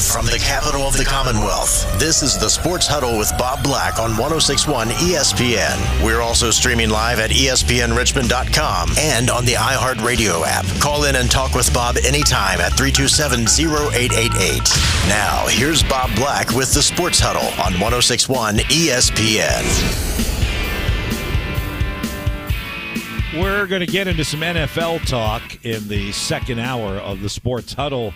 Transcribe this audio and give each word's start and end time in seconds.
Live 0.00 0.08
from 0.08 0.26
the 0.26 0.38
capital 0.38 0.82
of 0.82 0.96
the 0.96 1.04
Commonwealth, 1.04 1.98
this 1.98 2.22
is 2.22 2.38
the 2.38 2.48
Sports 2.48 2.86
Huddle 2.86 3.18
with 3.18 3.30
Bob 3.36 3.62
Black 3.62 3.98
on 3.98 4.10
1061 4.16 4.88
ESPN. 4.88 6.04
We're 6.04 6.22
also 6.22 6.50
streaming 6.50 6.88
live 6.90 7.18
at 7.18 7.30
ESPNRichmond.com 7.30 8.92
and 8.98 9.30
on 9.30 9.44
the 9.44 9.54
iHeartRadio 9.54 10.46
app. 10.46 10.64
Call 10.80 11.04
in 11.04 11.16
and 11.16 11.30
talk 11.30 11.54
with 11.54 11.72
Bob 11.74 11.96
anytime 11.98 12.60
at 12.60 12.72
327 12.74 13.40
0888. 13.40 14.60
Now, 15.08 15.46
here's 15.48 15.82
Bob 15.82 16.14
Black 16.16 16.50
with 16.54 16.72
the 16.72 16.82
Sports 16.82 17.20
Huddle 17.20 17.48
on 17.62 17.78
1061 17.78 18.56
ESPN. 18.56 20.20
We're 23.34 23.66
going 23.66 23.80
to 23.80 23.86
get 23.86 24.08
into 24.08 24.24
some 24.24 24.40
NFL 24.40 25.06
talk 25.06 25.42
in 25.64 25.86
the 25.88 26.10
second 26.12 26.58
hour 26.58 26.96
of 26.96 27.20
the 27.20 27.28
Sports 27.28 27.74
Huddle 27.74 28.14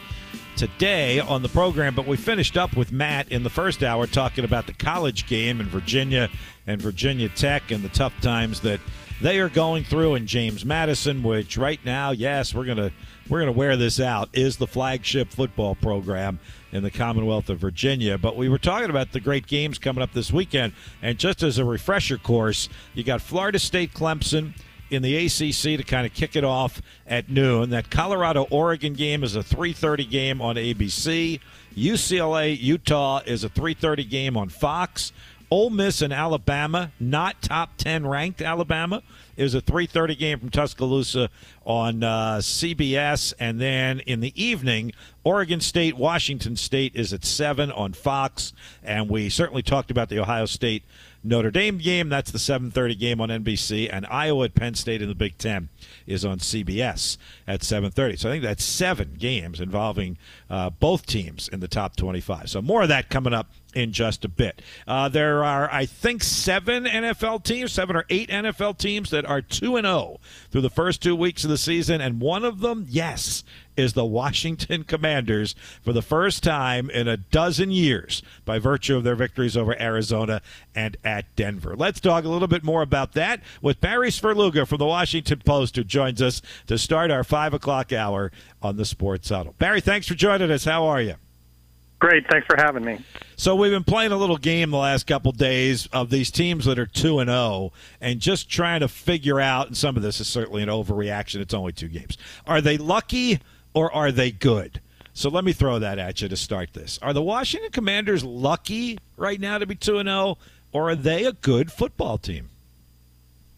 today 0.56 1.20
on 1.20 1.42
the 1.42 1.48
program, 1.48 1.94
but 1.94 2.06
we 2.06 2.16
finished 2.16 2.56
up 2.56 2.76
with 2.76 2.92
Matt 2.92 3.30
in 3.30 3.42
the 3.42 3.50
first 3.50 3.82
hour 3.82 4.06
talking 4.06 4.44
about 4.44 4.66
the 4.66 4.72
college 4.72 5.26
game 5.26 5.60
in 5.60 5.66
Virginia 5.66 6.28
and 6.66 6.80
Virginia 6.80 7.28
Tech 7.28 7.70
and 7.70 7.82
the 7.82 7.88
tough 7.88 8.18
times 8.20 8.60
that 8.60 8.80
they 9.20 9.38
are 9.38 9.48
going 9.48 9.84
through 9.84 10.14
in 10.16 10.26
James 10.26 10.64
Madison, 10.64 11.22
which 11.22 11.56
right 11.56 11.80
now, 11.84 12.10
yes, 12.10 12.54
we're 12.54 12.66
to 12.66 12.92
we're 13.28 13.44
to 13.44 13.52
wear 13.52 13.76
this 13.76 14.00
out 14.00 14.28
is 14.32 14.56
the 14.56 14.66
flagship 14.66 15.30
football 15.30 15.74
program 15.74 16.38
in 16.72 16.82
the 16.82 16.90
Commonwealth 16.90 17.48
of 17.48 17.58
Virginia. 17.58 18.18
But 18.18 18.36
we 18.36 18.48
were 18.48 18.58
talking 18.58 18.90
about 18.90 19.12
the 19.12 19.20
great 19.20 19.46
games 19.46 19.78
coming 19.78 20.02
up 20.02 20.12
this 20.12 20.32
weekend, 20.32 20.74
and 21.00 21.18
just 21.18 21.42
as 21.42 21.58
a 21.58 21.64
refresher 21.64 22.18
course, 22.18 22.68
you 22.92 23.02
got 23.02 23.22
Florida 23.22 23.58
State 23.58 23.94
Clemson 23.94 24.52
in 24.90 25.02
the 25.02 25.16
ACC 25.16 25.78
to 25.78 25.82
kind 25.82 26.06
of 26.06 26.14
kick 26.14 26.36
it 26.36 26.44
off 26.44 26.80
at 27.06 27.28
noon. 27.28 27.70
That 27.70 27.90
Colorado 27.90 28.46
Oregon 28.50 28.94
game 28.94 29.22
is 29.22 29.36
a 29.36 29.42
3:30 29.42 30.08
game 30.08 30.40
on 30.40 30.56
ABC. 30.56 31.40
UCLA 31.76 32.58
Utah 32.58 33.20
is 33.26 33.44
a 33.44 33.48
3:30 33.48 34.04
game 34.08 34.36
on 34.36 34.48
Fox. 34.48 35.12
Ole 35.50 35.70
Miss 35.70 36.02
and 36.02 36.12
Alabama, 36.12 36.90
not 36.98 37.40
top 37.40 37.76
10 37.76 38.06
ranked 38.06 38.42
Alabama, 38.42 39.02
is 39.36 39.54
a 39.54 39.60
3:30 39.60 40.18
game 40.18 40.40
from 40.40 40.50
Tuscaloosa 40.50 41.30
on 41.64 42.02
uh, 42.02 42.38
CBS, 42.38 43.34
and 43.38 43.60
then 43.60 44.00
in 44.00 44.20
the 44.20 44.32
evening, 44.42 44.92
Oregon 45.22 45.60
State 45.60 45.96
Washington 45.96 46.56
State 46.56 46.96
is 46.96 47.12
at 47.12 47.24
seven 47.24 47.70
on 47.70 47.92
Fox, 47.92 48.52
and 48.82 49.08
we 49.08 49.28
certainly 49.28 49.62
talked 49.62 49.90
about 49.90 50.08
the 50.08 50.18
Ohio 50.18 50.46
State 50.46 50.82
Notre 51.24 51.50
Dame 51.50 51.78
game. 51.78 52.10
That's 52.10 52.30
the 52.30 52.38
7:30 52.38 52.94
game 52.98 53.20
on 53.20 53.30
NBC, 53.30 53.88
and 53.90 54.06
Iowa 54.06 54.44
at 54.44 54.54
Penn 54.54 54.74
State 54.74 55.00
in 55.00 55.08
the 55.08 55.14
Big 55.14 55.38
Ten 55.38 55.70
is 56.06 56.24
on 56.24 56.38
CBS 56.38 57.16
at 57.48 57.62
7:30. 57.62 58.18
So 58.18 58.28
I 58.28 58.32
think 58.32 58.44
that's 58.44 58.62
seven 58.62 59.14
games 59.18 59.60
involving 59.60 60.18
uh, 60.50 60.70
both 60.70 61.06
teams 61.06 61.48
in 61.48 61.60
the 61.60 61.68
top 61.68 61.96
25. 61.96 62.50
So 62.50 62.60
more 62.60 62.82
of 62.82 62.88
that 62.88 63.08
coming 63.08 63.32
up 63.32 63.50
in 63.74 63.92
just 63.92 64.24
a 64.24 64.28
bit. 64.28 64.62
Uh, 64.86 65.08
there 65.08 65.44
are, 65.44 65.68
I 65.72 65.86
think, 65.86 66.22
seven 66.22 66.84
NFL 66.84 67.44
teams, 67.44 67.72
seven 67.72 67.96
or 67.96 68.04
eight 68.08 68.30
NFL 68.30 68.78
teams 68.78 69.10
that 69.10 69.26
are 69.26 69.42
two 69.42 69.76
and 69.76 69.86
zero 69.86 69.94
oh 69.94 70.20
through 70.50 70.62
the 70.62 70.70
first 70.70 71.02
two 71.02 71.16
weeks 71.16 71.44
of 71.44 71.50
the 71.50 71.58
season, 71.58 72.00
and 72.00 72.20
one 72.20 72.44
of 72.44 72.60
them, 72.60 72.86
yes, 72.88 73.44
is 73.76 73.94
the 73.94 74.04
Washington 74.04 74.84
Commanders 74.88 75.54
for 75.82 75.92
the 75.92 76.02
first 76.02 76.42
time 76.42 76.90
in 76.90 77.08
a 77.08 77.16
dozen 77.16 77.70
years 77.70 78.22
by 78.44 78.58
virtue 78.58 78.96
of 78.96 79.04
their 79.04 79.16
victories 79.16 79.56
over 79.56 79.80
Arizona 79.80 80.40
and 80.74 80.96
at 81.04 81.34
Denver. 81.36 81.76
Let's 81.76 82.00
talk 82.00 82.24
a 82.24 82.28
little 82.28 82.48
bit 82.48 82.64
more 82.64 82.82
about 82.82 83.12
that 83.12 83.40
with 83.60 83.80
Barry 83.80 84.10
Svrluga 84.10 84.66
from 84.66 84.78
the 84.78 84.86
Washington 84.86 85.42
Post, 85.44 85.76
who 85.76 85.84
joins 85.84 86.22
us 86.22 86.42
to 86.66 86.78
start 86.78 87.10
our 87.10 87.24
5 87.24 87.54
o'clock 87.54 87.92
hour 87.92 88.30
on 88.62 88.76
the 88.76 88.84
Sports 88.84 89.28
Huddle. 89.28 89.54
Barry, 89.58 89.80
thanks 89.80 90.06
for 90.06 90.14
joining 90.14 90.50
us. 90.50 90.64
How 90.64 90.84
are 90.84 91.00
you? 91.00 91.14
Great, 91.98 92.26
thanks 92.30 92.46
for 92.46 92.56
having 92.56 92.84
me. 92.84 93.02
So 93.36 93.54
we've 93.54 93.70
been 93.70 93.84
playing 93.84 94.12
a 94.12 94.16
little 94.16 94.36
game 94.36 94.70
the 94.70 94.76
last 94.76 95.06
couple 95.06 95.30
of 95.30 95.38
days 95.38 95.86
of 95.86 96.10
these 96.10 96.30
teams 96.30 96.66
that 96.66 96.78
are 96.78 96.86
two 96.86 97.18
and 97.18 97.28
zero, 97.28 97.38
oh 97.38 97.72
and 98.00 98.20
just 98.20 98.48
trying 98.48 98.80
to 98.80 98.88
figure 98.88 99.40
out. 99.40 99.68
And 99.68 99.76
some 99.76 99.96
of 99.96 100.02
this 100.02 100.20
is 100.20 100.28
certainly 100.28 100.62
an 100.62 100.68
overreaction. 100.68 101.40
It's 101.40 101.54
only 101.54 101.72
two 101.72 101.88
games. 101.88 102.18
Are 102.46 102.60
they 102.60 102.76
lucky 102.76 103.40
or 103.72 103.92
are 103.94 104.12
they 104.12 104.30
good? 104.30 104.80
So 105.14 105.30
let 105.30 105.44
me 105.44 105.52
throw 105.52 105.78
that 105.78 105.98
at 105.98 106.20
you 106.20 106.28
to 106.28 106.36
start 106.36 106.72
this. 106.72 106.98
Are 107.00 107.12
the 107.12 107.22
Washington 107.22 107.70
Commanders 107.70 108.24
lucky 108.24 108.98
right 109.16 109.40
now 109.40 109.58
to 109.58 109.66
be 109.66 109.76
2 109.76 109.98
and 109.98 110.08
0, 110.08 110.38
or 110.72 110.90
are 110.90 110.96
they 110.96 111.24
a 111.24 111.32
good 111.32 111.70
football 111.70 112.18
team? 112.18 112.50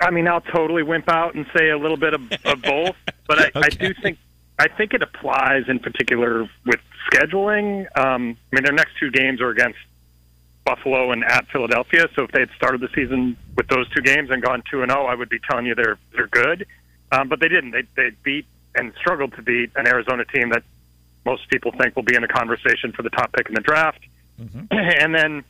I 0.00 0.10
mean, 0.10 0.28
I'll 0.28 0.43
totally 0.43 0.83
wimp 0.83 1.09
out 1.09 1.34
and 1.34 1.47
say 1.56 1.71
a 1.71 1.78
little 1.78 1.97
bit 1.97 2.12
of, 2.12 2.21
of 2.44 2.60
both, 2.60 2.97
but 3.27 3.39
I, 3.39 3.44
okay. 3.56 3.60
I 3.65 3.69
do 3.71 3.94
think 4.03 4.19
I 4.59 4.69
think 4.69 4.94
it 4.94 5.03
applies 5.03 5.65
in 5.69 5.78
particular 5.78 6.49
with 6.65 6.81
scheduling. 7.11 7.87
Um, 7.97 8.37
I 8.53 8.56
mean, 8.56 8.65
their 8.65 8.72
next 8.72 8.93
two 8.99 9.11
games 9.11 9.41
are 9.41 9.50
against 9.50 9.78
Buffalo 10.65 11.12
and 11.12 11.25
at 11.25 11.47
Philadelphia. 11.49 12.06
So 12.17 12.25
if 12.25 12.33
they 12.33 12.41
had 12.41 12.50
started 12.56 12.81
the 12.81 12.89
season 12.95 13.37
with 13.56 13.69
those 13.69 13.89
two 13.91 14.03
games 14.03 14.31
and 14.31 14.43
gone 14.43 14.62
two 14.71 14.83
and 14.83 14.91
zero, 14.91 15.05
oh, 15.05 15.06
I 15.06 15.15
would 15.15 15.28
be 15.28 15.39
telling 15.49 15.66
you 15.66 15.75
they're 15.75 15.99
they're 16.15 16.28
good. 16.28 16.66
Um, 17.12 17.28
but 17.28 17.41
they 17.41 17.49
didn't. 17.49 17.72
They 17.72 17.83
they 17.97 18.11
beat 18.22 18.47
and 18.75 18.93
struggled 18.99 19.34
to 19.34 19.43
beat 19.43 19.71
an 19.77 19.87
Arizona 19.87 20.25
team 20.25 20.50
that 20.50 20.62
most 21.25 21.49
people 21.50 21.72
think 21.78 21.97
will 21.97 22.03
be 22.03 22.15
in 22.15 22.25
a 22.25 22.28
conversation 22.28 22.93
for 22.93 23.03
the 23.03 23.11
top 23.11 23.33
pick 23.33 23.49
in 23.49 23.55
the 23.55 23.61
draft. 23.61 24.00
Mm-hmm. 24.41 24.66
And 24.71 25.15
then, 25.15 25.45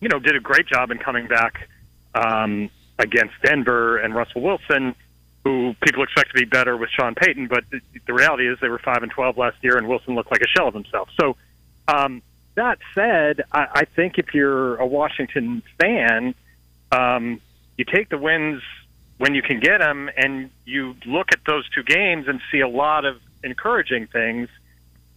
you 0.00 0.08
know, 0.08 0.18
did 0.18 0.36
a 0.36 0.40
great 0.40 0.66
job 0.66 0.90
in 0.90 0.98
coming 0.98 1.26
back 1.26 1.68
um, 2.14 2.70
against 2.98 3.34
Denver 3.42 3.98
and 3.98 4.14
Russell 4.14 4.40
Wilson, 4.40 4.94
who 5.44 5.74
people 5.82 6.02
expect 6.02 6.30
to 6.30 6.34
be 6.34 6.44
better 6.44 6.76
with 6.76 6.90
Sean 6.90 7.14
Payton. 7.14 7.48
But 7.48 7.64
the, 7.70 8.12
reality 8.12 8.48
is 8.48 8.58
they 8.60 8.68
were 8.68 8.78
five 8.78 9.02
and 9.02 9.12
twelve 9.12 9.36
last 9.36 9.56
year, 9.62 9.76
and 9.76 9.86
Wilson 9.86 10.14
looked 10.14 10.30
like 10.30 10.40
a 10.40 10.48
shell 10.48 10.68
of 10.68 10.74
himself. 10.74 11.08
So. 11.20 11.36
Um, 11.86 12.22
that 12.54 12.78
said, 12.94 13.42
I, 13.52 13.66
I 13.74 13.84
think 13.84 14.18
if 14.18 14.32
you're 14.32 14.76
a 14.76 14.86
Washington 14.86 15.62
fan, 15.80 16.34
um, 16.92 17.40
you 17.76 17.84
take 17.84 18.08
the 18.08 18.18
wins 18.18 18.62
when 19.18 19.34
you 19.34 19.42
can 19.42 19.60
get 19.60 19.78
them, 19.78 20.10
and 20.16 20.50
you 20.64 20.94
look 21.06 21.28
at 21.32 21.40
those 21.46 21.68
two 21.70 21.82
games 21.82 22.26
and 22.28 22.40
see 22.50 22.60
a 22.60 22.68
lot 22.68 23.04
of 23.04 23.16
encouraging 23.42 24.06
things. 24.06 24.48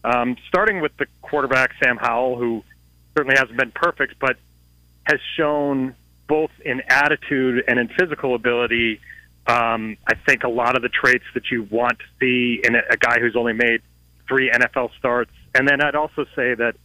Um, 0.03 0.37
starting 0.47 0.81
with 0.81 0.95
the 0.97 1.07
quarterback 1.21 1.71
Sam 1.81 1.97
Howell, 1.97 2.37
who 2.37 2.63
certainly 3.15 3.37
hasn't 3.37 3.57
been 3.57 3.71
perfect, 3.71 4.15
but 4.19 4.37
has 5.03 5.19
shown 5.35 5.95
both 6.27 6.51
in 6.63 6.81
attitude 6.87 7.63
and 7.67 7.79
in 7.79 7.87
physical 7.89 8.35
ability. 8.35 8.99
Um, 9.47 9.97
I 10.05 10.15
think 10.15 10.43
a 10.43 10.49
lot 10.49 10.75
of 10.75 10.81
the 10.81 10.89
traits 10.89 11.23
that 11.33 11.49
you 11.51 11.63
want 11.69 11.99
to 11.99 12.05
see 12.19 12.61
in 12.63 12.75
a, 12.75 12.81
a 12.91 12.97
guy 12.97 13.19
who's 13.19 13.35
only 13.35 13.53
made 13.53 13.81
three 14.27 14.51
NFL 14.51 14.89
starts. 14.99 15.31
And 15.55 15.67
then 15.67 15.81
I'd 15.81 15.95
also 15.95 16.25
say 16.35 16.53
that, 16.55 16.75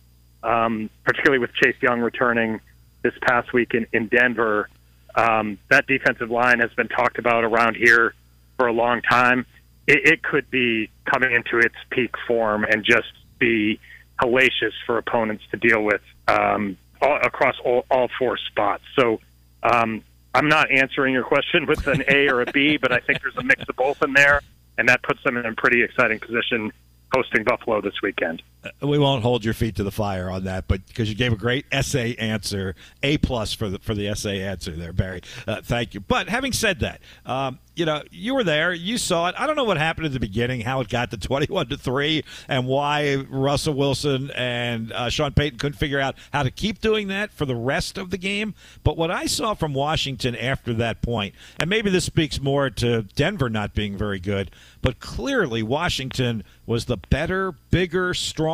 um, 0.43 0.89
particularly 1.05 1.41
with 1.41 1.53
Chase 1.55 1.77
Young 1.81 2.01
returning 2.01 2.61
this 3.03 3.15
past 3.23 3.53
week 3.53 3.75
in, 3.75 3.87
in 3.93 4.07
Denver, 4.09 4.69
um, 5.15 5.59
that 5.71 5.87
defensive 5.87 6.31
line 6.31 6.61
has 6.61 6.71
been 6.75 6.89
talked 6.89 7.19
about 7.19 7.45
around 7.45 7.77
here 7.77 8.15
for 8.57 8.69
a 8.69 8.73
long 8.73 9.03
time. 9.03 9.45
It, 9.87 10.07
it 10.07 10.23
could 10.23 10.51
be 10.51 10.89
coming 11.05 11.33
into 11.33 11.59
its 11.59 11.75
peak 11.91 12.15
form 12.27 12.65
and 12.65 12.85
just 12.85 13.13
be 13.39 13.81
hellacious 14.23 14.73
for 14.87 14.99
opponents 14.99 15.43
to 15.51 15.57
deal 15.57 15.83
with 15.83 16.01
um, 16.29 16.77
all, 17.01 17.19
across 17.23 17.57
all, 17.65 17.85
all 17.91 18.09
four 18.19 18.39
spots. 18.39 18.85
So 18.97 19.21
um, 19.63 20.05
I'm 20.35 20.49
not 20.49 20.71
answering 20.71 21.13
your 21.15 21.25
question 21.25 21.67
with 21.67 21.87
an 21.87 22.05
A 22.09 22.29
or 22.29 22.41
a 22.41 22.47
B, 22.47 22.79
but 22.79 22.93
I 22.93 23.01
think 23.01 23.21
there's 23.21 23.37
a 23.37 23.43
mix 23.43 23.63
of 23.69 23.77
both 23.77 24.03
in 24.03 24.15
there, 24.15 24.41
and 24.79 24.89
that 24.89 25.03
puts 25.03 25.23
them 25.25 25.37
in 25.37 25.45
a 25.45 25.55
pretty 25.55 25.83
exciting 25.83 26.19
position 26.21 26.73
hosting 27.15 27.45
Buffalo 27.45 27.81
this 27.81 28.01
weekend. 28.03 28.43
Uh, 28.65 28.87
we 28.87 28.99
won't 28.99 29.23
hold 29.23 29.45
your 29.45 29.55
feet 29.55 29.77
to 29.77 29.85
the 29.85 29.91
fire 29.91 30.31
on 30.31 30.45
that, 30.45 30.69
but 30.69 30.87
because 30.87 31.09
you 31.09 31.15
gave 31.15 31.33
a 31.33 31.37
great 31.37 31.67
essay 31.73 32.15
answer, 32.17 32.75
A 33.03 33.19
plus 33.19 33.53
for 33.53 33.69
the 33.69 33.79
for 33.79 33.95
the 33.95 34.09
essay 34.09 34.43
answer 34.43 34.73
there, 34.73 34.93
Barry. 34.93 35.23
Uh, 35.47 35.61
thank 35.63 35.95
you. 35.95 36.01
But 36.01 36.29
having 36.29 36.53
said 36.53 36.81
that, 36.81 37.01
um, 37.27 37.59
you 37.75 37.87
know, 37.87 38.03
you 38.11 38.35
were 38.35 38.45
there, 38.45 38.73
you 38.73 38.99
saw 38.99 39.29
it. 39.29 39.35
I 39.39 39.47
don't 39.47 39.57
know 39.57 39.65
what 39.65 39.79
happened 39.79 40.07
at 40.07 40.13
the 40.13 40.21
beginning, 40.21 40.61
how 40.61 40.81
it 40.81 40.89
got 40.89 41.11
to 41.11 41.17
21 41.17 41.69
to 41.69 41.77
3, 41.77 42.23
and 42.49 42.67
why 42.67 43.17
Russell 43.31 43.75
Wilson 43.75 44.31
and 44.33 44.93
uh, 44.93 45.09
Sean 45.09 45.33
Payton 45.33 45.59
couldn't 45.59 45.79
figure 45.79 45.99
out 45.99 46.17
how 46.33 46.43
to 46.43 46.51
keep 46.51 46.81
doing 46.81 47.09
that 47.09 47.33
for 47.33 47.47
the 47.47 47.57
rest 47.57 47.97
of 47.97 48.11
the 48.11 48.19
game. 48.19 48.55
But 48.85 48.97
what 48.97 49.11
I 49.11 49.27
saw 49.27 49.55
from 49.55 49.73
Washington 49.73 50.37
after 50.37 50.75
that 50.75 51.01
point, 51.01 51.35
and 51.59 51.71
maybe 51.71 51.89
this 51.89 52.05
speaks 52.05 52.41
more 52.41 52.69
to 52.69 53.03
Denver 53.15 53.49
not 53.49 53.75
being 53.75 53.97
very 53.97 54.21
good, 54.21 54.51
but 54.83 55.01
clearly 55.01 55.63
Washington 55.63 56.45
was 56.67 56.85
the 56.85 56.97
better, 56.97 57.53
bigger, 57.71 58.13
stronger, 58.13 58.52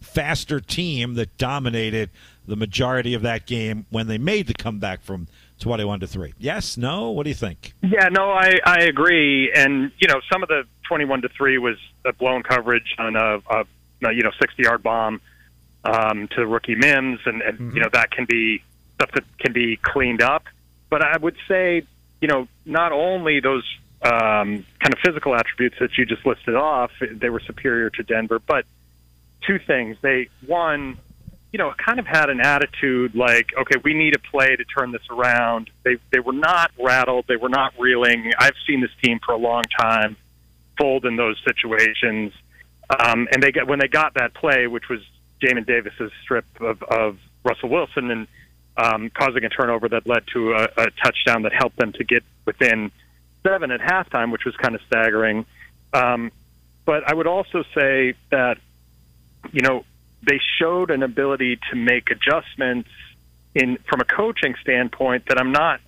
faster 0.00 0.60
team 0.60 1.14
that 1.14 1.36
dominated 1.38 2.10
the 2.46 2.56
majority 2.56 3.14
of 3.14 3.22
that 3.22 3.46
game 3.46 3.86
when 3.90 4.06
they 4.06 4.18
made 4.18 4.46
the 4.46 4.54
comeback 4.54 5.02
from 5.02 5.26
21 5.58 6.00
to 6.00 6.06
3. 6.06 6.34
Yes, 6.38 6.76
no, 6.76 7.10
what 7.10 7.24
do 7.24 7.30
you 7.30 7.34
think? 7.34 7.74
Yeah, 7.82 8.08
no, 8.08 8.30
I 8.30 8.58
I 8.64 8.82
agree 8.82 9.52
and 9.52 9.90
you 9.98 10.08
know, 10.08 10.20
some 10.32 10.42
of 10.42 10.48
the 10.48 10.64
21 10.88 11.22
to 11.22 11.28
3 11.28 11.58
was 11.58 11.76
a 12.04 12.12
blown 12.12 12.42
coverage 12.42 12.94
on 12.98 13.16
a, 13.16 13.38
a 13.50 13.64
you 14.12 14.22
know, 14.22 14.30
60-yard 14.40 14.82
bomb 14.82 15.20
um, 15.84 16.28
to 16.36 16.46
rookie 16.46 16.74
Mims 16.74 17.20
and, 17.26 17.42
and 17.42 17.58
mm-hmm. 17.58 17.76
you 17.76 17.82
know, 17.82 17.88
that 17.92 18.10
can 18.10 18.26
be 18.26 18.62
stuff 18.96 19.10
that 19.12 19.24
can 19.38 19.52
be 19.52 19.78
cleaned 19.82 20.22
up. 20.22 20.44
But 20.90 21.02
I 21.02 21.16
would 21.16 21.36
say, 21.48 21.82
you 22.20 22.28
know, 22.28 22.48
not 22.64 22.92
only 22.92 23.40
those 23.40 23.64
um, 24.02 24.64
kind 24.80 24.92
of 24.92 24.98
physical 25.04 25.34
attributes 25.34 25.76
that 25.80 25.96
you 25.98 26.06
just 26.06 26.24
listed 26.26 26.54
off, 26.54 26.90
they 27.00 27.30
were 27.30 27.40
superior 27.40 27.90
to 27.90 28.02
Denver, 28.02 28.38
but 28.38 28.64
two 29.46 29.58
things. 29.58 29.96
They 30.02 30.28
one, 30.46 30.98
you 31.52 31.58
know, 31.58 31.72
kind 31.84 31.98
of 31.98 32.06
had 32.06 32.30
an 32.30 32.40
attitude 32.40 33.14
like, 33.14 33.52
okay, 33.58 33.80
we 33.84 33.94
need 33.94 34.14
a 34.16 34.18
play 34.18 34.56
to 34.56 34.64
turn 34.64 34.92
this 34.92 35.02
around. 35.10 35.70
They 35.84 35.96
they 36.12 36.20
were 36.20 36.32
not 36.32 36.70
rattled. 36.78 37.26
They 37.28 37.36
were 37.36 37.48
not 37.48 37.72
reeling. 37.78 38.32
I've 38.38 38.54
seen 38.66 38.80
this 38.80 38.90
team 39.02 39.20
for 39.24 39.32
a 39.32 39.38
long 39.38 39.62
time 39.78 40.16
fold 40.78 41.04
in 41.06 41.16
those 41.16 41.40
situations. 41.44 42.32
Um, 43.00 43.26
and 43.32 43.42
they 43.42 43.50
get 43.50 43.66
when 43.66 43.78
they 43.78 43.88
got 43.88 44.14
that 44.14 44.34
play, 44.34 44.66
which 44.66 44.88
was 44.88 45.00
Jamin 45.42 45.66
Davis's 45.66 46.12
strip 46.22 46.44
of, 46.60 46.82
of 46.82 47.18
Russell 47.44 47.68
Wilson 47.68 48.10
and 48.10 48.26
um, 48.76 49.10
causing 49.10 49.44
a 49.44 49.48
turnover 49.48 49.88
that 49.88 50.06
led 50.06 50.24
to 50.34 50.52
a, 50.52 50.64
a 50.76 50.90
touchdown 51.02 51.42
that 51.42 51.52
helped 51.52 51.78
them 51.78 51.92
to 51.94 52.04
get 52.04 52.22
within 52.44 52.90
seven 53.46 53.70
at 53.70 53.80
halftime, 53.80 54.30
which 54.30 54.44
was 54.44 54.54
kind 54.56 54.74
of 54.74 54.80
staggering. 54.86 55.46
Um, 55.92 56.30
but 56.84 57.08
I 57.08 57.14
would 57.14 57.26
also 57.26 57.64
say 57.74 58.14
that 58.30 58.58
you 59.52 59.62
know 59.62 59.84
they 60.22 60.40
showed 60.58 60.90
an 60.90 61.02
ability 61.02 61.58
to 61.70 61.76
make 61.76 62.10
adjustments 62.10 62.88
in 63.54 63.78
from 63.88 64.00
a 64.00 64.04
coaching 64.04 64.54
standpoint 64.60 65.24
that 65.28 65.38
I'm 65.38 65.52
not 65.52 65.80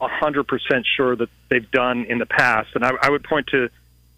a 0.00 0.08
hundred 0.08 0.48
percent 0.48 0.86
sure 0.96 1.14
that 1.16 1.28
they've 1.48 1.70
done 1.70 2.04
in 2.08 2.18
the 2.18 2.26
past. 2.26 2.70
And 2.74 2.84
I, 2.84 2.92
I 3.00 3.10
would 3.10 3.22
point 3.22 3.46
to 3.48 3.68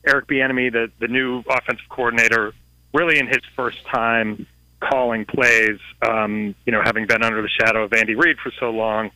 Eric 0.06 0.26
Bieniemy, 0.26 0.72
the 0.72 0.90
the 0.98 1.08
new 1.08 1.40
offensive 1.48 1.88
coordinator, 1.88 2.52
really 2.92 3.18
in 3.18 3.26
his 3.26 3.42
first 3.56 3.84
time 3.86 4.46
calling 4.80 5.24
plays. 5.24 5.78
Um, 6.06 6.54
you 6.64 6.72
know, 6.72 6.82
having 6.82 7.06
been 7.06 7.22
under 7.22 7.42
the 7.42 7.48
shadow 7.48 7.84
of 7.84 7.92
Andy 7.92 8.14
Reid 8.14 8.38
for 8.38 8.52
so 8.58 8.70
long, 8.70 9.10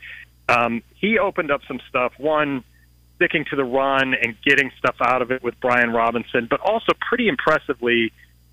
um, 0.48 0.82
he 0.94 1.18
opened 1.18 1.50
up 1.50 1.60
some 1.66 1.80
stuff. 1.88 2.12
One, 2.18 2.64
sticking 3.16 3.44
to 3.50 3.56
the 3.56 3.64
run 3.64 4.14
and 4.14 4.36
getting 4.44 4.70
stuff 4.78 4.96
out 5.00 5.22
of 5.22 5.30
it 5.30 5.42
with 5.42 5.58
Brian 5.60 5.90
Robinson, 5.90 6.46
but 6.48 6.60
also 6.60 6.92
pretty 7.08 7.28
impressively 7.28 8.12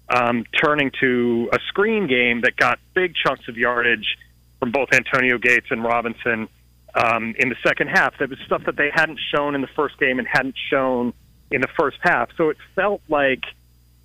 um, 0.09 0.45
turning 0.63 0.91
to 0.99 1.49
a 1.51 1.59
screen 1.67 2.07
game 2.07 2.41
that 2.41 2.55
got 2.55 2.79
big 2.93 3.13
chunks 3.15 3.47
of 3.47 3.57
yardage 3.57 4.17
from 4.59 4.71
both 4.71 4.89
Antonio 4.93 5.37
Gates 5.37 5.67
and 5.69 5.83
Robinson 5.83 6.47
um, 6.93 7.35
in 7.37 7.49
the 7.49 7.55
second 7.65 7.87
half. 7.87 8.17
That 8.19 8.29
was 8.29 8.39
stuff 8.45 8.63
that 8.65 8.75
they 8.75 8.89
hadn't 8.93 9.19
shown 9.33 9.55
in 9.55 9.61
the 9.61 9.69
first 9.75 9.97
game 9.99 10.19
and 10.19 10.27
hadn't 10.27 10.55
shown 10.69 11.13
in 11.51 11.61
the 11.61 11.67
first 11.77 11.97
half. 12.01 12.29
So 12.37 12.49
it 12.49 12.57
felt 12.75 13.01
like 13.09 13.43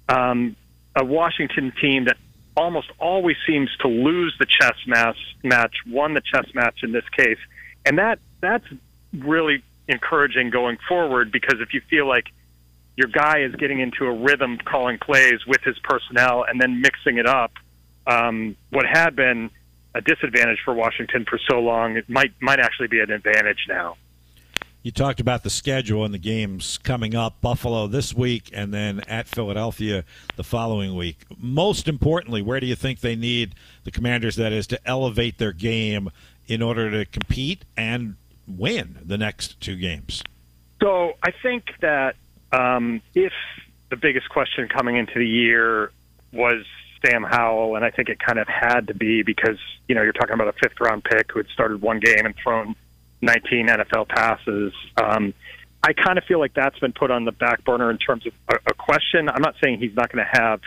um, 0.08 0.56
a 0.96 1.04
Washington 1.04 1.72
team 1.80 2.06
that 2.06 2.16
almost 2.56 2.90
always 2.98 3.36
seems 3.46 3.70
to 3.80 3.88
lose 3.88 4.34
the 4.38 4.46
chess 4.46 4.76
match, 4.86 5.16
match, 5.42 5.74
won 5.86 6.14
the 6.14 6.20
chess 6.20 6.46
match 6.54 6.80
in 6.82 6.92
this 6.92 7.08
case, 7.16 7.38
and 7.86 7.98
that 7.98 8.18
that's 8.40 8.66
really 9.14 9.62
encouraging 9.88 10.50
going 10.50 10.78
forward 10.88 11.32
because 11.32 11.60
if 11.60 11.74
you 11.74 11.80
feel 11.88 12.06
like 12.06 12.26
your 12.96 13.08
guy 13.08 13.40
is 13.40 13.54
getting 13.56 13.80
into 13.80 14.04
a 14.04 14.12
rhythm 14.12 14.58
calling 14.64 14.98
plays 14.98 15.46
with 15.46 15.60
his 15.62 15.78
personnel 15.78 16.44
and 16.48 16.60
then 16.60 16.80
mixing 16.80 17.18
it 17.18 17.26
up, 17.26 17.52
um, 18.06 18.56
what 18.70 18.86
had 18.86 19.16
been 19.16 19.50
a 19.94 20.00
disadvantage 20.00 20.58
for 20.64 20.74
Washington 20.74 21.24
for 21.28 21.38
so 21.48 21.58
long, 21.58 21.96
it 21.96 22.08
might 22.08 22.32
might 22.40 22.60
actually 22.60 22.88
be 22.88 23.00
an 23.00 23.10
advantage 23.10 23.66
now. 23.68 23.96
You 24.82 24.90
talked 24.90 25.20
about 25.20 25.42
the 25.42 25.50
schedule 25.50 26.06
and 26.06 26.14
the 26.14 26.18
games 26.18 26.78
coming 26.78 27.14
up 27.14 27.42
Buffalo 27.42 27.86
this 27.86 28.14
week 28.14 28.50
and 28.54 28.72
then 28.72 29.00
at 29.00 29.28
Philadelphia 29.28 30.04
the 30.36 30.44
following 30.44 30.96
week. 30.96 31.18
Most 31.36 31.86
importantly, 31.86 32.40
where 32.40 32.60
do 32.60 32.66
you 32.66 32.74
think 32.74 33.00
they 33.00 33.14
need 33.14 33.54
the 33.84 33.90
commanders, 33.90 34.36
that 34.36 34.52
is, 34.52 34.66
to 34.68 34.80
elevate 34.88 35.36
their 35.36 35.52
game 35.52 36.08
in 36.48 36.62
order 36.62 36.90
to 36.90 37.04
compete 37.04 37.66
and 37.76 38.16
win 38.48 38.98
the 39.04 39.18
next 39.18 39.60
two 39.60 39.76
games? 39.76 40.22
So 40.82 41.12
I 41.22 41.30
think 41.42 41.64
that 41.82 42.16
um, 42.52 43.00
if 43.14 43.32
the 43.90 43.96
biggest 43.96 44.28
question 44.28 44.68
coming 44.68 44.96
into 44.96 45.14
the 45.18 45.26
year 45.26 45.90
was 46.32 46.64
Sam 47.04 47.22
Howell, 47.22 47.76
and 47.76 47.84
I 47.84 47.90
think 47.90 48.08
it 48.08 48.18
kind 48.18 48.38
of 48.38 48.46
had 48.48 48.88
to 48.88 48.94
be 48.94 49.22
because, 49.22 49.58
you 49.88 49.94
know, 49.94 50.02
you're 50.02 50.12
talking 50.12 50.34
about 50.34 50.48
a 50.48 50.52
fifth 50.52 50.80
round 50.80 51.04
pick 51.04 51.32
who 51.32 51.38
had 51.38 51.48
started 51.48 51.80
one 51.80 52.00
game 52.00 52.26
and 52.26 52.34
thrown– 52.42 52.74
19 53.22 53.66
NFL 53.66 54.08
passes. 54.08 54.72
Um, 54.96 55.34
I 55.82 55.92
kind 55.92 56.18
of 56.18 56.24
feel 56.24 56.38
like 56.38 56.54
that's 56.54 56.78
been 56.78 56.92
put 56.92 57.10
on 57.10 57.24
the 57.24 57.32
back 57.32 57.64
burner 57.64 57.90
in 57.90 57.98
terms 57.98 58.26
of 58.26 58.32
a, 58.48 58.56
a 58.70 58.74
question. 58.74 59.28
I'm 59.28 59.42
not 59.42 59.54
saying 59.62 59.78
he's 59.78 59.94
not 59.94 60.12
going 60.12 60.24
to 60.24 60.40
have, 60.40 60.60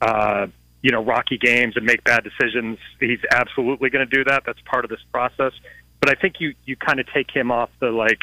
uh, 0.00 0.46
you 0.82 0.90
know, 0.90 1.02
rocky 1.02 1.38
games 1.38 1.76
and 1.76 1.86
make 1.86 2.04
bad 2.04 2.24
decisions. 2.24 2.78
He's 2.98 3.20
absolutely 3.30 3.90
going 3.90 4.08
to 4.08 4.16
do 4.16 4.24
that. 4.24 4.44
That's 4.44 4.60
part 4.64 4.84
of 4.84 4.90
this 4.90 5.00
process. 5.12 5.52
But 6.00 6.10
I 6.10 6.20
think 6.20 6.36
you 6.40 6.54
you 6.64 6.76
kind 6.76 6.98
of 7.00 7.06
take 7.12 7.30
him 7.30 7.50
off 7.50 7.70
the 7.78 7.90
like, 7.90 8.20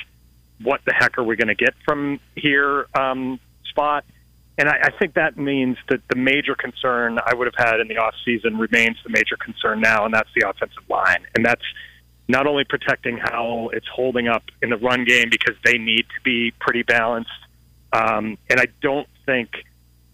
what 0.62 0.82
the 0.86 0.94
heck 0.94 1.18
are 1.18 1.24
we 1.24 1.36
going 1.36 1.48
to 1.48 1.56
get 1.56 1.74
from 1.86 2.20
here 2.36 2.88
um, 2.94 3.40
spot. 3.70 4.06
And 4.58 4.68
I, 4.68 4.78
I 4.84 4.90
think 4.98 5.14
that 5.14 5.38
means 5.38 5.78
that 5.90 6.02
the 6.10 6.16
major 6.16 6.56
concern 6.56 7.20
I 7.24 7.36
would 7.36 7.46
have 7.46 7.68
had 7.68 7.80
in 7.80 7.88
the 7.88 7.98
off 7.98 8.16
season 8.26 8.58
remains 8.58 8.98
the 9.04 9.10
major 9.10 9.38
concern 9.38 9.82
now, 9.82 10.06
and 10.06 10.14
that's 10.14 10.30
the 10.36 10.50
offensive 10.50 10.84
line. 10.90 11.26
And 11.36 11.46
that's 11.46 11.62
not 12.28 12.48
only 12.48 12.64
protecting 12.64 13.18
how 13.18 13.70
it's 13.72 13.88
holding 13.88 14.28
up 14.28 14.44
in 14.62 14.70
the 14.70 14.78
run 14.78 15.06
game 15.06 15.30
because 15.30 15.56
they 15.64 15.78
need 15.78 16.06
to 16.16 16.22
be 16.24 16.52
pretty 16.60 16.84
balanced. 16.84 17.30
Um, 17.94 18.38
and 18.50 18.60
I 18.60 18.68
don't 18.82 19.08
think 19.26 19.50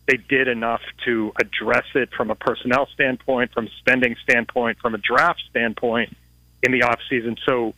they 0.07 0.17
did 0.17 0.47
enough 0.47 0.81
to 1.05 1.31
address 1.39 1.85
it 1.95 2.09
from 2.15 2.29
a 2.29 2.35
personnel 2.35 2.87
standpoint, 2.93 3.51
from 3.53 3.69
spending 3.79 4.15
standpoint, 4.21 4.77
from 4.79 4.93
a 4.93 4.97
draft 4.97 5.41
standpoint 5.49 6.15
in 6.61 6.71
the 6.71 6.81
offseason. 6.81 7.37
So 7.45 7.73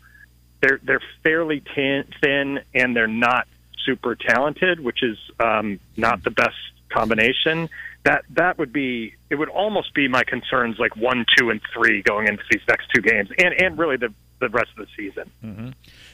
they're 0.65 0.79
they're 0.83 1.01
fairly 1.23 1.63
thin 1.75 2.59
and 2.73 2.95
they're 2.95 3.07
not 3.07 3.47
super 3.85 4.15
talented, 4.15 4.79
which 4.79 5.03
is 5.03 5.17
um, 5.39 5.79
not 5.95 6.23
the 6.23 6.31
best 6.31 6.55
combination. 6.89 7.69
That 8.03 8.25
that 8.31 8.57
would 8.57 8.73
be 8.73 9.15
it 9.29 9.35
would 9.35 9.49
almost 9.49 9.93
be 9.93 10.07
my 10.07 10.23
concerns 10.23 10.77
like 10.79 10.95
one, 10.95 11.25
two, 11.37 11.49
and 11.49 11.61
three 11.73 12.01
going 12.01 12.27
into 12.27 12.43
these 12.51 12.61
next 12.67 12.87
two 12.93 13.01
games, 13.01 13.29
and 13.37 13.53
and 13.53 13.77
really 13.77 13.97
the 13.97 14.13
the 14.39 14.49
rest 14.49 14.69
of 14.77 14.85
the 14.85 14.91
season. 14.97 15.31
Mm-hmm. 15.43 15.69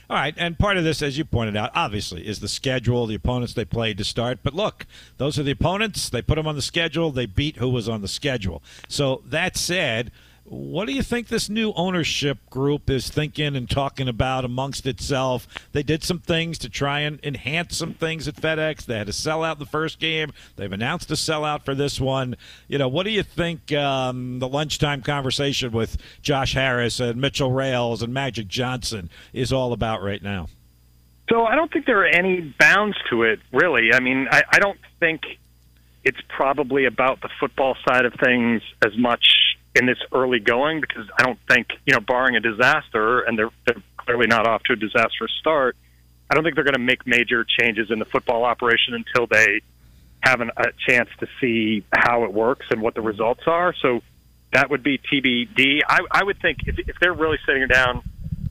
All 0.10 0.18
right, 0.18 0.34
and 0.38 0.60
part 0.60 0.78
of 0.78 0.84
this, 0.84 1.02
as 1.02 1.18
you 1.18 1.24
pointed 1.24 1.56
out, 1.56 1.72
obviously 1.74 2.28
is 2.28 2.42
the 2.42 2.50
schedule, 2.50 3.08
the 3.08 3.16
opponents 3.16 3.54
they 3.54 3.66
played 3.66 3.98
to 3.98 4.04
start. 4.04 4.40
But 4.44 4.54
look, 4.54 4.86
those 5.18 5.40
are 5.40 5.44
the 5.44 5.52
opponents. 5.52 6.10
They 6.10 6.22
put 6.22 6.36
them 6.36 6.48
on 6.48 6.56
the 6.56 6.62
schedule. 6.62 7.12
They 7.12 7.26
beat 7.26 7.58
who 7.58 7.70
was 7.70 7.88
on 7.88 8.02
the 8.02 8.10
schedule. 8.10 8.62
So 8.90 9.22
that 9.26 9.56
said 9.56 10.12
what 10.52 10.86
do 10.86 10.92
you 10.92 11.02
think 11.02 11.30
this 11.30 11.50
new 11.50 11.72
ownership 11.78 12.38
group 12.50 12.90
is 12.90 13.10
thinking 13.10 13.56
and 13.56 13.70
talking 13.70 14.10
about 14.10 14.44
amongst 14.44 14.86
itself? 14.86 15.48
They 15.72 15.82
did 15.82 16.04
some 16.04 16.20
things 16.20 16.58
to 16.60 16.70
try 16.70 17.00
and 17.00 17.22
enhance 17.24 17.78
some 17.78 17.94
things 17.94 18.28
at 18.28 18.36
FedEx. 18.36 18.84
They 18.84 18.98
had 18.98 19.08
a 19.08 19.14
sellout 19.14 19.54
in 19.54 19.60
the 19.60 19.66
first 19.66 19.98
game. 19.98 20.34
They've 20.58 20.72
announced 20.72 21.10
a 21.10 21.14
sellout 21.14 21.64
for 21.64 21.74
this 21.74 22.02
one. 22.02 22.36
You 22.68 22.78
know, 22.78 22.90
what 22.90 23.04
do 23.04 23.12
you 23.12 23.24
think 23.24 23.72
um, 23.72 24.40
the 24.40 24.48
lunchtime 24.50 25.04
conversation 25.04 25.72
with 25.72 25.96
Josh 26.22 26.54
Harris 26.54 27.00
and 27.00 27.22
Mitchell 27.22 27.54
Rales 27.54 28.04
and 28.04 28.14
Magic 28.14 28.50
Johnson 28.50 29.10
is 29.32 29.54
all 29.54 29.72
about 29.72 30.04
right 30.04 30.22
now? 30.22 30.48
So 31.30 31.46
I 31.46 31.56
don't 31.56 31.72
think 31.72 31.86
there 31.86 32.02
are 32.02 32.06
any 32.06 32.54
bounds 32.60 32.98
to 33.10 33.24
it, 33.24 33.40
really. 33.54 33.94
I 33.94 34.02
mean, 34.02 34.28
I, 34.30 34.44
I 34.52 34.60
don't 34.60 34.80
think 35.00 35.22
it's 36.04 36.20
probably 36.28 36.84
about 36.84 37.22
the 37.22 37.30
football 37.40 37.78
side 37.88 38.04
of 38.04 38.16
things 38.22 38.62
as 38.86 38.98
much 38.98 39.51
in 39.76 39.86
this 39.86 39.98
early 40.12 40.40
going 40.40 40.82
because 40.82 41.06
I 41.18 41.24
don't 41.24 41.40
think, 41.50 41.68
you 41.86 41.94
know, 41.94 42.00
barring 42.00 42.36
a 42.36 42.40
disaster, 42.40 43.22
and 43.22 43.38
they're, 43.38 43.50
they're 43.66 43.82
clearly 43.98 44.28
not 44.28 44.48
off 44.48 44.64
to 44.64 44.74
a 44.74 44.76
disastrous 44.76 45.32
start, 45.40 45.76
I 46.30 46.34
don't 46.34 46.44
think 46.44 46.56
they're 46.56 46.64
going 46.64 46.74
to 46.76 46.80
make 46.80 47.06
major 47.06 47.46
changes 47.60 47.92
in 47.92 48.00
the 48.00 48.06
football 48.06 48.46
operation 48.46 48.94
until 48.94 49.28
they 49.28 49.62
have 50.24 50.40
an, 50.40 50.52
a 50.56 50.68
chance 50.88 51.10
to 51.20 51.28
see 51.40 51.84
how 51.92 52.24
it 52.24 52.34
works 52.34 52.66
and 52.70 52.82
what 52.82 52.96
the 52.96 53.02
results 53.02 53.42
are. 53.48 53.74
So 53.82 54.02
that 54.54 54.70
would 54.70 54.84
be 54.84 54.98
TBD. 54.98 55.82
I, 55.88 56.00
I 56.10 56.24
would 56.24 56.40
think 56.42 56.60
if, 56.66 56.80
if 56.80 56.96
they're 57.00 57.14
really 57.14 57.38
sitting 57.46 57.68
down 57.68 58.04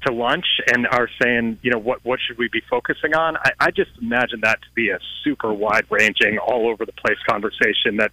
to 0.06 0.12
lunch 0.12 0.46
and 0.72 0.86
are 0.86 1.08
saying, 1.22 1.58
you 1.62 1.70
know, 1.70 1.78
what 1.78 2.04
what 2.04 2.20
should 2.26 2.38
we 2.38 2.48
be 2.48 2.62
focusing 2.70 3.14
on? 3.14 3.36
I, 3.36 3.50
I 3.60 3.70
just 3.70 3.90
imagine 4.00 4.40
that 4.42 4.60
to 4.62 4.68
be 4.74 4.90
a 4.90 4.98
super 5.22 5.52
wide 5.52 5.84
ranging, 5.90 6.38
all 6.38 6.68
over 6.68 6.86
the 6.86 6.92
place 6.92 7.18
conversation 7.28 7.96
that 7.96 8.12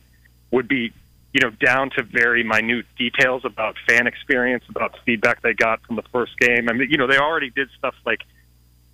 would 0.51 0.67
be 0.67 0.91
you 1.33 1.41
know, 1.41 1.49
down 1.49 1.89
to 1.91 2.03
very 2.03 2.43
minute 2.43 2.85
details 2.97 3.43
about 3.45 3.75
fan 3.87 4.07
experience, 4.07 4.63
about 4.69 4.95
feedback 5.05 5.41
they 5.41 5.53
got 5.53 5.81
from 5.85 5.95
the 5.95 6.03
first 6.11 6.37
game. 6.39 6.69
I 6.69 6.73
mean, 6.73 6.89
you 6.89 6.97
know, 6.97 7.07
they 7.07 7.17
already 7.17 7.49
did 7.49 7.69
stuff 7.77 7.95
like 8.05 8.21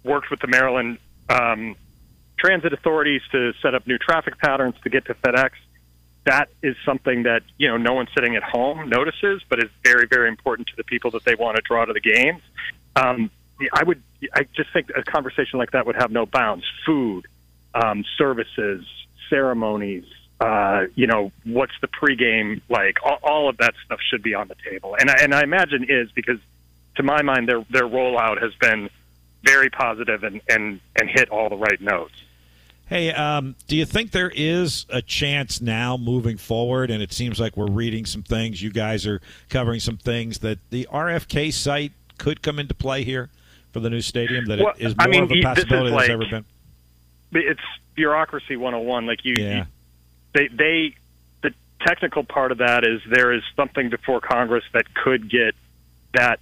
worked 0.04 0.30
with 0.30 0.40
the 0.40 0.48
Maryland 0.48 0.98
um, 1.30 1.75
transit 2.38 2.74
authorities 2.74 3.22
to 3.32 3.54
set 3.62 3.75
up 3.75 3.88
new 3.88 3.98
traffic 3.98 4.38
patterns 4.40 4.75
to 4.84 4.90
get 4.90 5.06
to 5.06 5.13
FedEx. 5.13 5.52
That 6.25 6.50
is 6.62 6.75
something 6.86 7.24
that 7.24 7.44
you 7.58 7.68
know 7.68 7.78
no 7.78 7.94
one 7.94 8.08
sitting 8.16 8.36
at 8.36 8.44
home 8.44 8.90
notices, 8.90 9.42
but 9.50 9.60
is 9.60 9.70
very, 9.84 10.08
very 10.08 10.30
important 10.30 10.68
to 10.70 10.74
the 10.78 10.84
people 10.84 11.12
that 11.12 11.25
they 11.25 11.36
want 11.36 11.58
to 11.58 11.62
draw 11.62 11.86
to 11.86 11.94
the 11.94 12.00
games. 12.00 12.42
Um, 12.96 13.30
I 13.72 13.84
would, 13.84 14.02
I 14.34 14.44
just 14.56 14.72
think 14.74 14.90
a 14.96 15.04
conversation 15.04 15.60
like 15.60 15.72
that 15.72 15.86
would 15.86 15.96
have 15.96 16.12
no 16.12 16.25
bounds. 16.25 16.66
Food, 16.86 17.25
um, 17.74 18.04
services, 18.18 18.86
ceremonies, 19.30 20.06
uh, 20.40 20.86
you 20.96 21.08
know, 21.08 21.32
what's 21.46 21.74
the 21.82 21.88
pregame 21.88 22.62
like? 22.70 22.98
All, 23.04 23.20
all 23.24 23.50
of 23.50 23.58
that 23.58 23.74
stuff 23.86 24.00
should 24.10 24.24
be 24.24 24.34
on 24.34 24.48
the 24.48 24.56
table, 24.70 24.96
and 25.00 25.10
I, 25.10 25.16
and 25.22 25.34
I 25.34 25.44
imagine 25.44 25.86
is 25.88 26.12
because, 26.12 26.40
to 26.96 27.04
my 27.04 27.22
mind, 27.22 27.48
their 27.48 27.63
their 27.70 27.88
rollout 27.88 28.42
has 28.42 28.54
been 28.56 28.90
very 29.44 29.70
positive 29.70 30.24
and 30.24 30.42
and 30.50 30.80
and 31.00 31.10
hit 31.10 31.30
all 31.30 31.50
the 31.50 31.58
right 31.58 31.80
notes. 31.80 32.13
Hey, 32.88 33.12
um, 33.12 33.56
do 33.68 33.78
you 33.78 33.86
think 33.86 34.12
there 34.12 34.32
is 34.36 34.86
a 34.90 35.02
chance 35.02 35.62
now 35.62 35.96
moving 35.96 36.38
forward? 36.38 36.92
And 36.92 37.02
it 37.02 37.13
seems 37.13 37.40
like 37.40 37.56
we're 37.56 37.72
reading 37.72 38.06
some 38.06 38.24
things. 38.24 38.62
You 38.62 38.72
guys 38.72 39.08
are 39.08 39.22
covering 39.50 39.80
some 39.80 39.98
things 39.98 40.40
that 40.40 40.60
the 40.70 40.88
RFK 40.92 41.54
site 41.54 41.94
could 42.18 42.42
come 42.42 42.60
into 42.60 42.74
play 42.74 43.04
here 43.04 43.30
for 43.72 43.80
the 43.80 43.90
new 43.90 44.02
stadium. 44.02 44.46
That 44.46 44.60
well, 44.60 44.74
it 44.78 44.86
is 44.86 44.98
more 44.98 45.08
I 45.08 45.10
mean, 45.10 45.24
of 45.24 45.32
a 45.32 45.42
possibility 45.42 45.90
than 45.90 45.96
like, 45.96 46.10
ever 46.10 46.25
been. 46.30 46.46
It's 47.32 47.62
bureaucracy 47.96 48.58
101. 48.58 49.06
Like 49.06 49.20
you, 49.24 49.36
yeah. 49.38 49.58
you 49.58 49.66
they 50.34 50.48
they 50.48 50.96
the 51.42 51.54
technical 51.86 52.24
part 52.24 52.52
of 52.52 52.60
that 52.60 52.84
is 52.84 53.02
there 53.10 53.34
is 53.34 53.44
something 53.56 53.90
before 53.90 54.22
Congress 54.22 54.63
that 54.74 54.94
could 54.94 55.30
get 55.30 55.56
that 56.13 56.40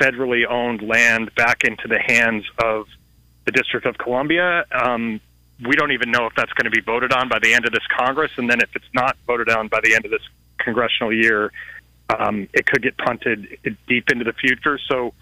federally 0.00 0.46
owned 0.48 0.82
land 0.82 1.34
back 1.34 1.64
into 1.64 1.88
the 1.88 1.98
hands 1.98 2.44
of 2.62 2.86
the 3.44 3.52
District 3.52 3.86
of 3.86 3.96
Columbia. 3.98 4.64
Um, 4.72 5.20
we 5.64 5.76
don't 5.76 5.92
even 5.92 6.10
know 6.10 6.26
if 6.26 6.34
that's 6.34 6.52
going 6.52 6.64
to 6.64 6.70
be 6.70 6.80
voted 6.80 7.12
on 7.12 7.28
by 7.28 7.38
the 7.38 7.54
end 7.54 7.64
of 7.64 7.72
this 7.72 7.86
Congress, 7.96 8.32
and 8.36 8.50
then 8.50 8.60
if 8.60 8.74
it's 8.74 8.92
not 8.92 9.16
voted 9.26 9.48
on 9.48 9.68
by 9.68 9.80
the 9.82 9.94
end 9.94 10.04
of 10.04 10.10
this 10.10 10.22
congressional 10.58 11.12
year, 11.12 11.52
um, 12.18 12.48
it 12.52 12.66
could 12.66 12.82
get 12.82 12.96
punted 12.96 13.46
deep 13.86 14.10
into 14.10 14.24
the 14.24 14.32
future. 14.32 14.78
So 14.88 15.14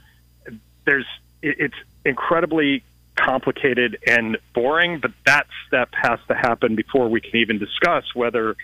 there's 0.85 1.07
it's 1.43 1.75
incredibly 2.05 2.85
complicated 3.25 3.99
and 4.07 4.39
boring, 4.55 4.99
but 5.01 5.13
that 5.27 5.47
step 5.67 5.91
has 5.93 6.19
to 6.29 6.35
happen 6.35 6.75
before 6.75 7.09
we 7.09 7.21
can 7.21 7.37
even 7.37 7.59
discuss 7.59 8.05
whether 8.15 8.57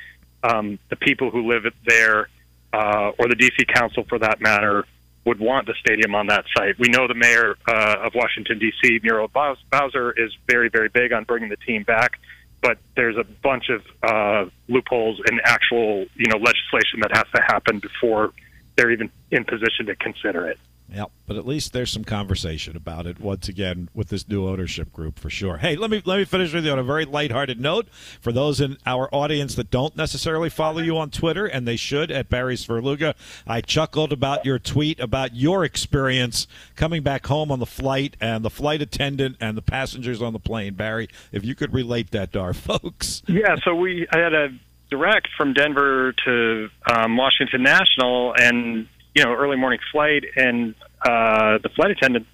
um, 0.42 0.78
the 0.90 0.96
people 0.96 1.30
who 1.30 1.48
live 1.48 1.64
there 1.86 2.28
uh, 2.72 3.12
or 3.18 3.28
the 3.28 3.36
DC 3.36 3.66
Council, 3.72 4.04
for 4.08 4.18
that 4.18 4.40
matter, 4.40 4.84
would 5.24 5.38
want 5.38 5.66
the 5.66 5.74
stadium 5.80 6.14
on 6.14 6.26
that 6.28 6.44
site. 6.56 6.78
We 6.78 6.88
know 6.88 7.06
the 7.06 7.14
mayor 7.14 7.56
uh, 7.66 7.96
of 8.02 8.14
Washington 8.14 8.58
D.C., 8.58 9.00
Muriel 9.02 9.28
Bowser, 9.28 10.12
is 10.12 10.36
very, 10.48 10.68
very 10.68 10.88
big 10.88 11.12
on 11.12 11.24
bringing 11.24 11.50
the 11.50 11.56
team 11.56 11.82
back. 11.82 12.18
But 12.60 12.78
there's 12.96 13.16
a 13.16 13.24
bunch 13.24 13.68
of 13.68 13.82
uh, 14.02 14.50
loopholes 14.68 15.20
in 15.30 15.38
actual, 15.44 16.06
you 16.16 16.26
know, 16.26 16.38
legislation 16.38 17.00
that 17.02 17.16
has 17.16 17.26
to 17.34 17.42
happen 17.42 17.78
before 17.78 18.32
they're 18.76 18.90
even 18.90 19.10
in 19.30 19.44
position 19.44 19.86
to 19.86 19.96
consider 19.96 20.48
it. 20.48 20.58
Yep, 20.90 21.10
but 21.26 21.36
at 21.36 21.46
least 21.46 21.74
there's 21.74 21.92
some 21.92 22.04
conversation 22.04 22.74
about 22.74 23.06
it 23.06 23.20
once 23.20 23.46
again 23.46 23.90
with 23.92 24.08
this 24.08 24.26
new 24.26 24.48
ownership 24.48 24.90
group 24.90 25.18
for 25.18 25.28
sure. 25.28 25.58
Hey, 25.58 25.76
let 25.76 25.90
me 25.90 26.02
let 26.06 26.18
me 26.18 26.24
finish 26.24 26.54
with 26.54 26.64
you 26.64 26.72
on 26.72 26.78
a 26.78 26.84
very 26.84 27.04
lighthearted 27.04 27.60
note. 27.60 27.88
For 28.20 28.32
those 28.32 28.58
in 28.58 28.78
our 28.86 29.14
audience 29.14 29.54
that 29.56 29.70
don't 29.70 29.96
necessarily 29.96 30.48
follow 30.48 30.80
you 30.80 30.96
on 30.96 31.10
Twitter, 31.10 31.44
and 31.44 31.68
they 31.68 31.76
should 31.76 32.10
at 32.10 32.30
Barry 32.30 32.56
Svrluga, 32.56 33.14
I 33.46 33.60
chuckled 33.60 34.12
about 34.12 34.46
your 34.46 34.58
tweet 34.58 34.98
about 34.98 35.34
your 35.34 35.62
experience 35.62 36.46
coming 36.74 37.02
back 37.02 37.26
home 37.26 37.52
on 37.52 37.58
the 37.58 37.66
flight 37.66 38.16
and 38.18 38.42
the 38.42 38.50
flight 38.50 38.80
attendant 38.80 39.36
and 39.40 39.58
the 39.58 39.62
passengers 39.62 40.22
on 40.22 40.32
the 40.32 40.40
plane. 40.40 40.72
Barry, 40.72 41.08
if 41.32 41.44
you 41.44 41.54
could 41.54 41.74
relate 41.74 42.12
that 42.12 42.32
to 42.32 42.40
our 42.40 42.54
folks. 42.54 43.22
Yeah, 43.26 43.56
so 43.62 43.74
we 43.74 44.06
I 44.10 44.18
had 44.18 44.32
a 44.32 44.48
direct 44.88 45.28
from 45.36 45.52
Denver 45.52 46.14
to 46.24 46.70
um, 46.90 47.18
Washington 47.18 47.62
National 47.62 48.32
and 48.34 48.88
you 49.18 49.24
know, 49.24 49.34
early 49.34 49.56
morning 49.56 49.80
flight, 49.90 50.22
and 50.36 50.76
uh, 51.02 51.58
the 51.58 51.68
flight 51.74 51.90
attendant, 51.90 52.24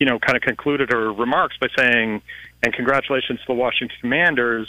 you 0.00 0.06
know, 0.06 0.18
kind 0.18 0.36
of 0.36 0.42
concluded 0.42 0.90
her 0.90 1.12
remarks 1.12 1.56
by 1.60 1.68
saying, 1.78 2.22
"And 2.60 2.74
congratulations 2.74 3.38
to 3.38 3.46
the 3.46 3.54
Washington 3.54 3.96
Commanders." 4.00 4.66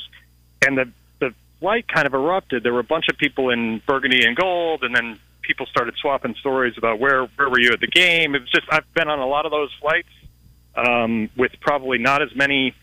And 0.64 0.78
the 0.78 0.92
the 1.18 1.34
flight 1.60 1.88
kind 1.88 2.06
of 2.06 2.14
erupted. 2.14 2.62
There 2.62 2.72
were 2.72 2.82
a 2.82 2.92
bunch 2.96 3.06
of 3.10 3.18
people 3.18 3.50
in 3.50 3.82
burgundy 3.88 4.28
and 4.28 4.38
gold, 4.38 4.84
and 4.84 4.96
then 4.96 5.18
people 5.42 5.66
started 5.66 5.96
swapping 6.00 6.36
stories 6.36 6.78
about 6.78 7.00
where 7.00 7.26
where 7.36 7.50
were 7.50 7.60
you 7.60 7.72
at 7.72 7.80
the 7.80 7.88
game. 7.88 8.36
It 8.36 8.42
was 8.42 8.52
just 8.52 8.68
I've 8.70 8.94
been 8.94 9.10
on 9.10 9.18
a 9.18 9.28
lot 9.28 9.48
of 9.48 9.52
those 9.52 9.74
flights 9.82 10.14
um, 10.76 11.32
with 11.36 11.54
probably 11.62 11.98
not 11.98 12.22
as 12.22 12.36
many 12.36 12.76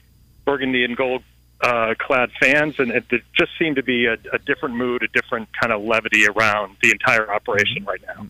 burgundy 0.44 0.82
and 0.82 0.96
gold 0.96 1.22
uh, 1.60 1.94
clad 2.00 2.30
fans, 2.40 2.80
and 2.80 2.90
it, 2.90 3.04
it 3.12 3.22
just 3.38 3.52
seemed 3.60 3.76
to 3.76 3.84
be 3.84 4.06
a, 4.06 4.14
a 4.32 4.40
different 4.40 4.74
mood, 4.74 5.04
a 5.04 5.08
different 5.08 5.48
kind 5.52 5.72
of 5.72 5.84
levity 5.84 6.26
around 6.26 6.78
the 6.82 6.90
entire 6.90 7.32
operation 7.32 7.84
right 7.84 8.02
now 8.08 8.26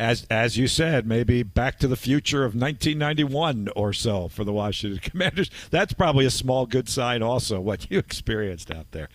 as 0.00 0.26
as 0.30 0.56
you 0.56 0.66
said, 0.66 1.06
maybe 1.06 1.42
Back 1.42 1.78
to 1.80 1.86
the 1.86 1.96
Future 1.96 2.44
of 2.44 2.54
1991 2.54 3.68
or 3.76 3.92
so 3.92 4.28
for 4.28 4.44
the 4.44 4.52
Washington 4.52 4.98
Commanders. 5.10 5.50
That's 5.70 5.92
probably 5.92 6.24
a 6.24 6.30
small 6.30 6.66
good 6.66 6.88
sign, 6.88 7.22
also 7.22 7.60
what 7.60 7.90
you 7.90 7.98
experienced 8.00 8.70
out 8.70 8.90
there. 8.92 9.08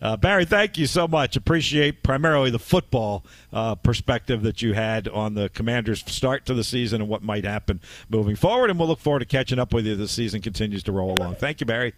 Uh, 0.00 0.16
Barry, 0.16 0.46
thank 0.46 0.78
you 0.78 0.86
so 0.86 1.06
much. 1.06 1.36
Appreciate 1.36 2.02
primarily 2.02 2.50
the 2.50 2.58
football 2.58 3.24
uh, 3.52 3.74
perspective 3.74 4.42
that 4.42 4.62
you 4.62 4.72
had 4.72 5.06
on 5.08 5.34
the 5.34 5.50
Commanders' 5.50 6.02
start 6.06 6.46
to 6.46 6.54
the 6.54 6.64
season 6.64 7.02
and 7.02 7.10
what 7.10 7.22
might 7.22 7.44
happen 7.44 7.80
moving 8.08 8.34
forward. 8.34 8.70
And 8.70 8.78
we'll 8.78 8.88
look 8.88 9.00
forward 9.00 9.20
to 9.20 9.26
catching 9.26 9.58
up 9.58 9.74
with 9.74 9.86
you 9.86 9.92
as 9.92 9.98
the 9.98 10.08
season 10.08 10.40
continues 10.40 10.82
to 10.84 10.92
roll 10.92 11.12
along. 11.12 11.34
Thank 11.34 11.60
you, 11.60 11.66
Barry. 11.66 11.92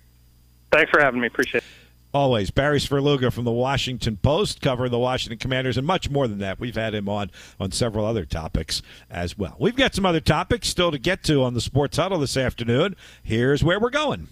Thanks 0.73 0.91
for 0.91 1.01
having 1.01 1.21
me. 1.21 1.29
Appreciate 1.29 1.63
it. 1.63 1.82
Always. 2.14 2.50
Barry 2.50 2.78
Svrluga 2.78 3.33
from 3.33 3.45
the 3.45 3.52
Washington 3.52 4.19
Post, 4.19 4.61
covering 4.61 4.90
the 4.90 4.99
Washington 4.99 5.38
Commanders, 5.38 5.78
and 5.78 5.87
much 5.87 6.11
more 6.11 6.28
than 6.28 6.38
that. 6.40 6.61
We've 6.61 6.75
had 6.75 6.95
him 6.95 7.09
on 7.09 7.31
on 7.59 7.73
several 7.73 8.04
other 8.04 8.26
topics 8.26 8.83
as 9.11 9.38
well. 9.38 9.57
We've 9.59 9.76
got 9.76 9.95
some 9.95 10.04
other 10.04 10.21
topics 10.21 10.69
still 10.69 10.90
to 10.90 10.99
get 10.99 11.23
to 11.25 11.42
on 11.42 11.54
the 11.54 11.61
Sports 11.62 11.97
Huddle 11.97 12.19
this 12.19 12.37
afternoon. 12.37 12.97
Here's 13.23 13.64
where 13.64 13.81
we're 13.81 13.88
going. 13.90 14.28